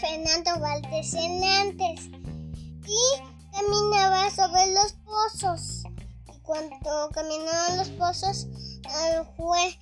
[0.00, 1.34] Fernando Valdés y
[3.52, 5.82] caminaba sobre los pozos.
[6.32, 8.46] Y cuando caminaban los pozos
[8.86, 9.76] ah, fue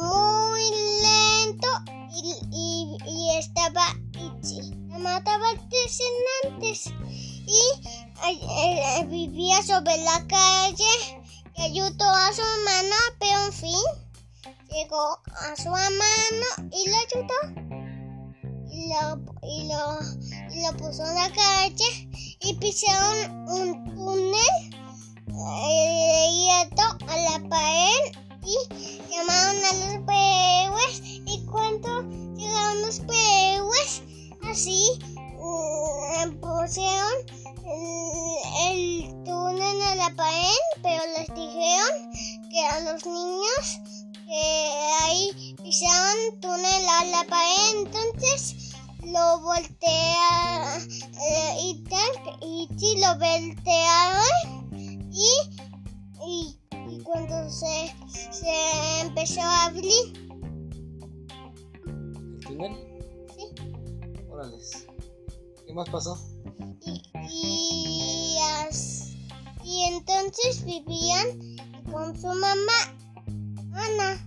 [0.00, 0.70] muy
[1.02, 1.68] lento
[2.12, 4.74] y, estaba Ichi.
[4.98, 6.00] Mataba Valdés
[7.46, 7.60] y
[8.26, 11.22] eh, eh, vivía sobre la calle
[11.56, 13.84] y ayudó a su hermano, pero en fin,
[14.70, 17.67] llegó a su hermano y lo ayudó.
[18.88, 19.98] Lo, y lo,
[20.50, 22.08] y lo puso en la calle
[22.40, 24.78] y pisaron un túnel
[25.28, 26.48] eh,
[27.06, 31.02] a la pared y llamaron a los pehues.
[31.26, 32.02] Y cuando
[32.34, 34.02] llegaron los pehues
[34.50, 34.98] así
[35.36, 37.12] mm, pusieron
[38.70, 42.10] el, túnel a la pared pero les dijeron
[42.50, 43.80] que a los niños
[44.26, 47.86] que ahí pisaron túnel a la pared.
[47.86, 48.67] Entonces
[49.04, 51.84] lo voltea eh, y,
[52.42, 54.98] y si lo voltearon y,
[56.26, 57.94] y, y cuando se,
[58.30, 60.28] se, empezó a abrir.
[61.86, 62.76] ¿El túnel?
[63.34, 63.44] Sí.
[64.30, 64.56] Órale.
[65.66, 66.18] ¿Qué más pasó?
[66.82, 68.36] Y, y,
[69.64, 71.56] y entonces vivían
[71.92, 72.96] con su mamá,
[73.74, 74.26] Ana,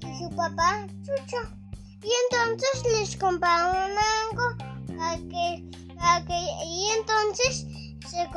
[0.00, 1.59] y su papá, Chucho.
[2.02, 4.56] Y entonces les compraron algo
[4.98, 5.64] para que,
[5.96, 7.66] para que y entonces
[8.08, 8.28] se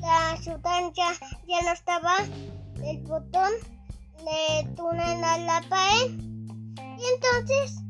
[0.00, 1.06] la sustancia
[1.46, 2.16] ya no estaba
[2.84, 3.52] el botón
[4.24, 6.10] le túnel a la pared.
[6.10, 7.80] Y entonces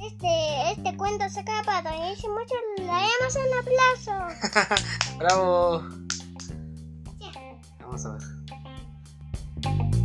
[0.00, 4.12] este este cuento se acaba y si mucho le damos un aplauso
[5.18, 5.82] bravo.
[7.80, 9.97] Vamos a ver